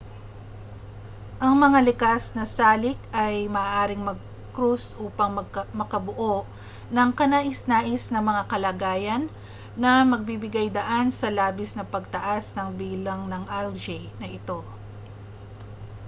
[1.45, 5.31] ang mga likas na salik ay maaaring magkrus upang
[5.81, 6.35] makabuo
[6.95, 9.23] ng kanais-nais na mga kalagayan
[9.81, 14.59] na magbibigay-daan sa labis na pagtaas ng bilang ng algae na ito